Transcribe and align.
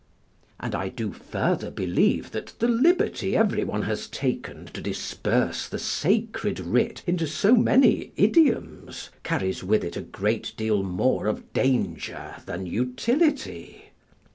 And 0.59 0.73
I 0.73 0.89
do 0.89 1.11
further 1.11 1.69
believe 1.69 2.31
that 2.31 2.53
the 2.57 2.67
liberty 2.67 3.37
every 3.37 3.63
one 3.63 3.83
has 3.83 4.07
taken 4.07 4.65
to 4.73 4.81
disperse 4.81 5.69
the 5.69 5.77
sacred 5.77 6.59
writ 6.59 7.03
into 7.05 7.27
so 7.27 7.55
many 7.55 8.11
idioms 8.17 9.11
carries 9.21 9.63
with 9.63 9.83
it 9.83 9.95
a 9.95 10.01
great 10.01 10.53
deal 10.57 10.81
more 10.81 11.27
of 11.27 11.53
danger 11.53 12.37
than 12.47 12.65
utility. 12.65 13.91